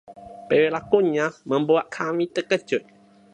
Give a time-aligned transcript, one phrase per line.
[0.49, 2.81] Perilakunya membuat kami terkejut.